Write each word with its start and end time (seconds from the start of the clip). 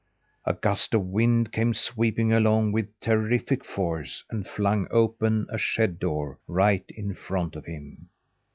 A 0.45 0.53
gust 0.53 0.95
of 0.95 1.05
wind 1.05 1.51
came 1.51 1.75
sweeping 1.75 2.33
along 2.33 2.71
with 2.71 2.99
terrific 3.01 3.63
force 3.63 4.23
and 4.31 4.47
flung 4.47 4.87
open 4.89 5.45
a 5.51 5.59
shed 5.59 5.99
door 5.99 6.39
right 6.47 6.89
in 6.95 7.13
front 7.13 7.55
of 7.55 7.65
him. 7.67 8.09